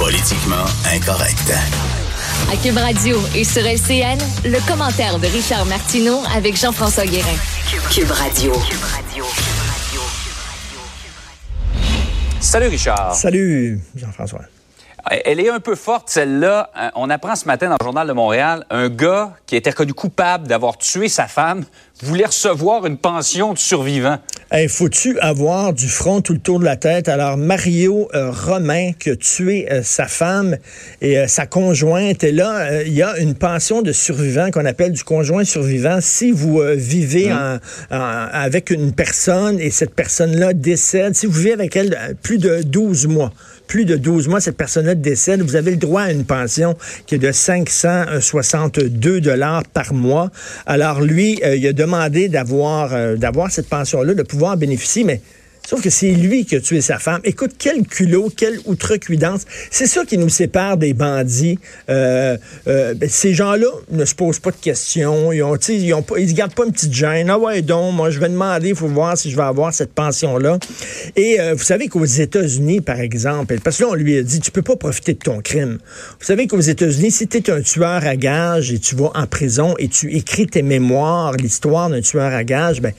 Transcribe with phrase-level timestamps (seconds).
[0.00, 1.52] Politiquement incorrect.
[2.50, 7.36] À Cube Radio et sur LCN, le commentaire de Richard Martineau avec Jean-François Guérin.
[7.92, 8.54] Cube Radio.
[12.40, 13.14] Salut Richard.
[13.14, 14.40] Salut Jean-François.
[15.10, 16.70] Elle est un peu forte, celle-là.
[16.78, 19.68] Euh, on apprend ce matin dans le Journal de Montréal, un gars qui a été
[19.68, 21.64] reconnu coupable d'avoir tué sa femme
[22.02, 24.18] voulait recevoir une pension de survivant.
[24.52, 27.08] Hey, Faut-tu avoir du front tout le tour de la tête?
[27.08, 30.56] Alors, Mario euh, Romain, qui a tué euh, sa femme
[31.00, 35.04] et sa conjointe, et là, il y a une pension de survivant qu'on appelle du
[35.04, 36.00] conjoint survivant.
[36.00, 37.60] Si vous vivez mmh.
[37.90, 43.06] avec une personne et cette personne-là décède, si vous vivez avec elle plus de 12
[43.06, 43.32] mois,
[43.70, 46.76] plus de 12 mois, cette personne-là décède, vous avez le droit à une pension
[47.06, 50.30] qui est de 562 dollars par mois.
[50.66, 55.04] Alors lui, euh, il a demandé d'avoir euh, d'avoir cette pension-là, de pouvoir en bénéficier,
[55.04, 55.20] mais
[55.70, 57.20] Sauf que c'est lui qui a tué sa femme.
[57.22, 59.42] Écoute, quel culot, quelle outrecuidance.
[59.70, 61.58] C'est ça qui nous sépare des bandits.
[61.88, 62.36] Euh,
[62.66, 65.32] euh, ben, ces gens-là ne se posent pas de questions.
[65.32, 67.30] Ils ont, ils ont ils gardent pas une petite gêne.
[67.30, 69.92] Ah ouais, donc, moi, je vais demander, il faut voir si je vais avoir cette
[69.92, 70.58] pension-là.
[71.14, 74.40] Et euh, vous savez qu'aux États-Unis, par exemple, parce que là, on lui a dit,
[74.40, 75.78] tu peux pas profiter de ton crime.
[76.18, 79.26] Vous savez qu'aux États-Unis, si tu es un tueur à gage et tu vas en
[79.26, 82.92] prison et tu écris tes mémoires, l'histoire d'un tueur à gage, ben,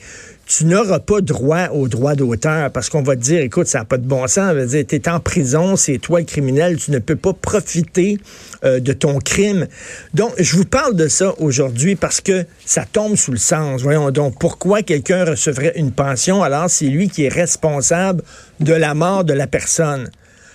[0.54, 3.84] tu n'auras pas droit au droit d'auteur parce qu'on va te dire, écoute, ça n'a
[3.86, 4.54] pas de bon sens.
[4.70, 8.18] Tu es en prison, c'est toi le criminel, tu ne peux pas profiter
[8.62, 9.66] euh, de ton crime.
[10.12, 13.80] Donc, je vous parle de ça aujourd'hui parce que ça tombe sous le sens.
[13.80, 18.22] Voyons donc, pourquoi quelqu'un recevrait une pension alors c'est lui qui est responsable
[18.60, 20.10] de la mort de la personne?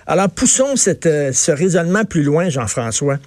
[0.05, 3.17] Alors, poussons euh, ce raisonnement plus loin, Jean-François.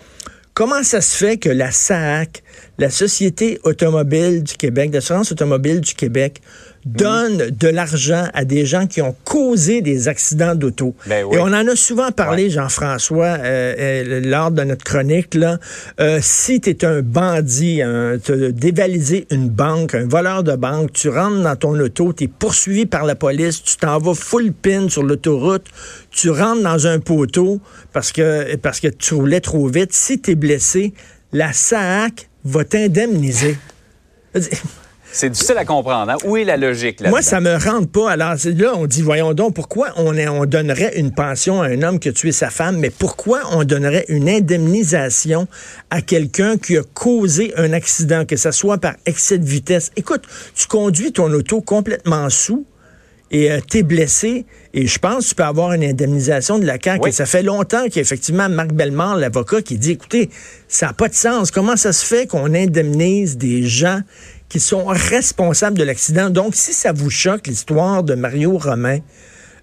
[0.61, 2.43] Comment ça se fait que la SAC,
[2.77, 6.43] la Société automobile du Québec, d'assurance automobile du Québec,
[6.85, 10.95] donne de l'argent à des gens qui ont causé des accidents d'auto.
[11.07, 15.35] Ben Et on en a souvent parlé, Jean-François, euh, euh, lors de notre chronique.
[15.35, 15.59] Là.
[16.01, 17.83] Euh, si tu es un bandit,
[18.25, 22.29] tu dévalisé une banque, un voleur de banque, tu rentres dans ton auto, tu es
[22.29, 25.67] poursuivi par la police, tu t'en vas full pin sur l'autoroute,
[26.11, 27.61] tu rentres dans un poteau
[27.93, 29.93] parce que, parce que tu roulais trop vite.
[29.93, 30.95] Si tu es blessé,
[31.33, 33.59] la SAC va t'indemniser.
[35.13, 36.13] C'est difficile à comprendre.
[36.13, 36.17] Hein?
[36.25, 38.13] Où est la logique là Moi, ça me rentre pas.
[38.13, 41.99] Alors là, on dit, voyons donc, pourquoi on, on donnerait une pension à un homme
[41.99, 45.49] qui a tué sa femme, mais pourquoi on donnerait une indemnisation
[45.91, 49.91] à quelqu'un qui a causé un accident, que ce soit par excès de vitesse?
[49.97, 50.23] Écoute,
[50.55, 52.65] tu conduis ton auto complètement sous
[53.31, 54.45] et euh, t'es blessé,
[54.75, 57.09] et je pense que tu peux avoir une indemnisation de la CAQ.
[57.09, 60.31] Et ça fait longtemps qu'effectivement, Marc Bellemare, l'avocat, qui dit, écoutez,
[60.67, 61.53] ça n'a pas de sens.
[61.53, 64.01] Comment ça se fait qu'on indemnise des gens
[64.51, 66.29] qui sont responsables de l'accident.
[66.29, 68.99] Donc, si ça vous choque, l'histoire de Mario Romain,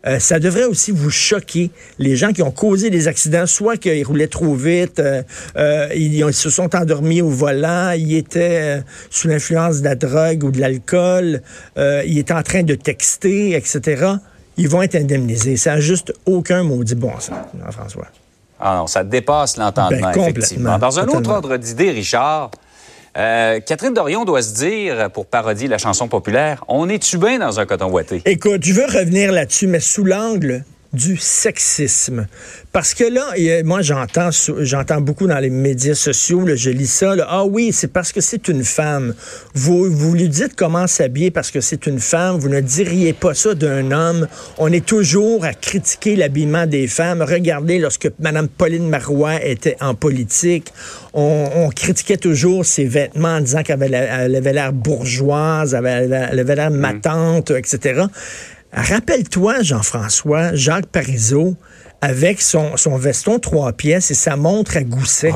[0.05, 1.71] euh, ça devrait aussi vous choquer.
[1.99, 5.21] Les gens qui ont causé des accidents, soit qu'ils roulaient trop vite, euh,
[5.57, 10.51] euh, ils, se sont endormis au volant, ils étaient sous l'influence de la drogue ou
[10.51, 11.41] de l'alcool,
[11.77, 14.13] ils étaient en train de texter, etc.
[14.55, 15.57] Ils vont être indemnisés.
[15.57, 17.35] Ça n'a juste aucun maudit bon sens,
[17.71, 18.07] François.
[18.59, 20.79] Ah non, ça dépasse l'entendement, ben, effectivement.
[20.79, 22.51] Dans un autre ordre d'idée, Richard,
[23.17, 27.65] euh, Catherine Dorion doit se dire, pour parodier la chanson populaire, on est-tu dans un
[27.65, 28.21] coton ouaté?
[28.25, 30.63] Écoute, je veux revenir là-dessus, mais sous l'angle
[30.97, 32.27] du sexisme.
[32.71, 37.45] Parce que là, moi, j'entends, j'entends beaucoup dans les médias sociaux, je lis ça, ah
[37.45, 39.13] oui, c'est parce que c'est une femme.
[39.53, 43.33] Vous, vous lui dites comment s'habiller parce que c'est une femme, vous ne diriez pas
[43.33, 44.27] ça d'un homme.
[44.57, 47.21] On est toujours à critiquer l'habillement des femmes.
[47.21, 50.73] Regardez, lorsque Mme Pauline Marois était en politique,
[51.13, 56.77] on, critiquait toujours ses vêtements en disant qu'elle avait l'air bourgeoise, elle avait l'air mm.
[56.77, 58.05] matante, etc.
[58.73, 61.55] Rappelle-toi, Jean-François, Jacques Parizeau,
[62.01, 65.31] avec son, veston trois pièces et sa montre à gousset.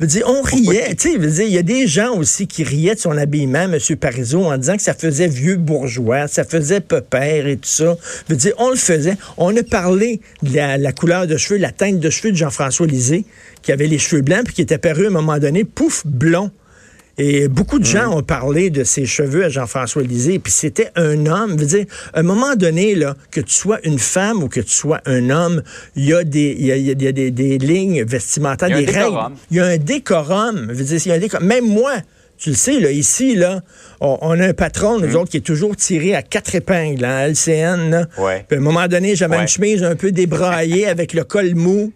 [0.00, 3.16] dire, on riait, tu sais, il y a des gens aussi qui riaient de son
[3.16, 3.78] habillement, M.
[3.96, 7.96] Parizeau, en disant que ça faisait vieux bourgeois, ça faisait peur et tout ça.
[8.28, 9.16] Veux dire, on le faisait.
[9.36, 13.24] On a parlé de la, couleur de cheveux, la teinte de cheveux de Jean-François Lisée,
[13.62, 16.50] qui avait les cheveux blancs, puis qui était apparu à un moment donné, pouf, blond.
[17.16, 20.38] Et beaucoup de gens ont parlé de ses cheveux à Jean-François Lisée.
[20.38, 21.56] Puis c'était un homme.
[21.56, 24.72] Veut dire, à un moment donné, là, que tu sois une femme ou que tu
[24.72, 25.62] sois un homme,
[25.94, 28.84] il y a des, il y a, il y a des, des, lignes vestimentaires, des
[28.84, 29.18] règles.
[29.50, 30.72] Il y a un décorum.
[30.72, 31.46] Veut dire, il y a un décorum.
[31.46, 31.92] Même moi,
[32.36, 33.60] tu le sais, là, ici, là,
[34.00, 35.22] on, a un patron, nous hum.
[35.22, 37.90] autres, qui est toujours tiré à quatre épingles, hein, LCN.
[37.90, 38.06] Là.
[38.18, 38.44] Ouais.
[38.48, 41.92] Puis à un moment donné, j'avais une chemise un peu débraillée avec le col mou.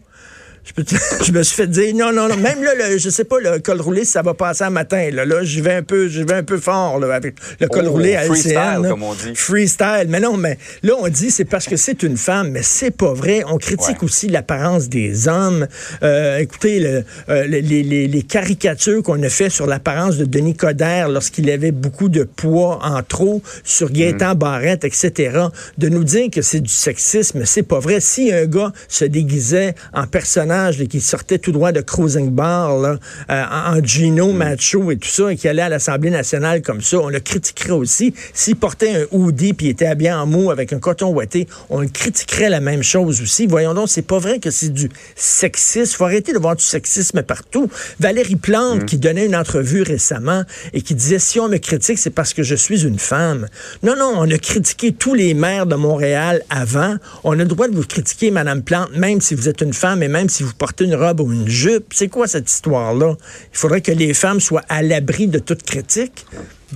[1.25, 3.59] Je, me suis fait dire, non, non, non, même là, le, je sais pas, le
[3.59, 5.11] col roulé, ça va passer un matin.
[5.13, 7.85] Là, là je vais un peu, je vais un peu fort là, avec le col
[7.87, 9.35] oh, roulé à freestyle, comme on dit.
[9.35, 10.07] Freestyle.
[10.09, 13.13] Mais non, mais là, on dit c'est parce que c'est une femme, mais c'est pas
[13.13, 13.43] vrai.
[13.47, 15.67] On critique aussi l'apparence des hommes.
[16.03, 20.55] Euh, écoutez, le, euh, les, les, les, caricatures qu'on a fait sur l'apparence de Denis
[20.55, 24.39] Coderre lorsqu'il avait beaucoup de poids en trop, sur Gaétan mm.
[24.39, 25.47] Barrette, etc.
[25.79, 28.01] De nous dire que c'est du sexisme, c'est pas vrai.
[28.01, 32.79] Si un gars se déguisait en personnage et qui sortait tout droit de Cruising Bar,
[32.79, 32.99] là,
[33.31, 34.37] euh, en Gino mm.
[34.37, 37.71] Macho et tout ça, et qui allait à l'Assemblée nationale comme ça, on le critiquerait
[37.71, 38.15] aussi.
[38.35, 41.89] S'il portait un hoodie puis était habillé en mou avec un coton ouaté, on le
[41.89, 43.47] critiquerait la même chose aussi.
[43.47, 45.97] Voyons donc, c'est pas vrai que c'est du sexisme.
[45.97, 47.71] Faut arrêter de voir du sexisme partout.
[48.01, 48.87] Valérie Plante, mm.
[48.87, 52.43] qui donnait une entrevue récemment et qui disait, si on me critique, c'est parce que
[52.43, 53.47] je suis une femme.
[53.83, 56.97] Non, non, on a critiqué tous les maires de Montréal avant.
[57.25, 60.03] On a le droit de vous critiquer, Madame Plante, même si vous êtes une femme
[60.03, 61.93] et même si vous portez une robe ou une jupe.
[61.93, 63.17] C'est quoi cette histoire-là?
[63.53, 66.27] Il faudrait que les femmes soient à l'abri de toute critique.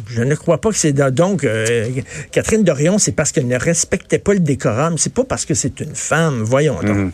[0.08, 1.88] Je ne crois pas que c'est donc euh,
[2.30, 4.96] Catherine Dorion, c'est parce qu'elle ne respectait pas le décorum.
[4.96, 6.42] C'est pas parce que c'est une femme.
[6.42, 7.12] Voyons donc.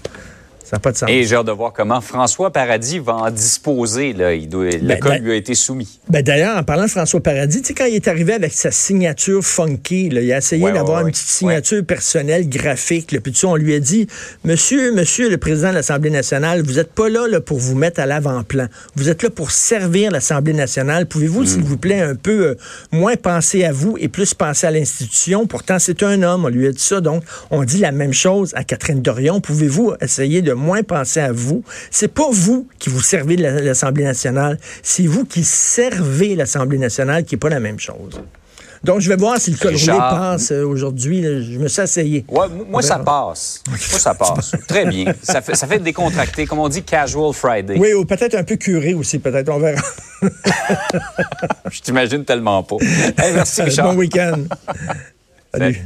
[0.73, 1.09] Mhm.
[1.09, 4.13] Et j'ai hâte de voir comment François Paradis va en disposer.
[4.13, 4.35] Là.
[4.35, 5.99] Il doit, le ben, cas ben, lui a été soumis.
[6.09, 8.71] Ben, D'ailleurs, en parlant de François Paradis, tu sais, quand il est arrivé avec sa
[8.71, 13.13] signature funky, là, il a essayé d'avoir une petite signature personnelle, graphique.
[13.13, 14.07] Là, puis on lui a dit,
[14.45, 18.01] Monsieur, Monsieur le Président de l'Assemblée nationale, vous n'êtes pas là, là, pour vous mettre
[18.01, 18.67] à l'avant-plan.
[18.95, 21.07] Vous êtes là pour servir l'Assemblée nationale.
[21.07, 21.65] Pouvez-vous, s'il mm.
[21.65, 22.55] vous plaît, un peu euh,
[22.93, 25.47] moins penser à vous et plus penser à l'institution?
[25.47, 26.45] Pourtant, c'est un homme.
[26.45, 27.01] On lui a dit ça.
[27.01, 29.41] Donc, on dit la même chose à Catherine Dorion.
[29.41, 31.63] Pouvez-vous essayer de moins penser à vous.
[31.91, 37.25] C'est pas vous qui vous servez de l'Assemblée nationale, c'est vous qui servez l'Assemblée nationale,
[37.25, 38.21] qui n'est pas la même chose.
[38.85, 41.23] Donc, je vais voir si le col roulé passe euh, aujourd'hui.
[41.23, 42.25] Je me suis essayé.
[42.29, 43.63] Ouais, moi, ça passe.
[43.69, 44.53] Moi, ça passe.
[44.67, 45.13] Très bien.
[45.23, 47.77] Ça fait, ça fait décontracté, comme on dit, casual Friday.
[47.77, 49.49] Oui, ou peut-être un peu curé aussi, peut-être.
[49.49, 49.83] On verra.
[51.71, 52.77] je t'imagine tellement pas.
[53.19, 53.93] merci, Richard.
[53.93, 54.45] Bon week-end.
[55.53, 55.81] Salut.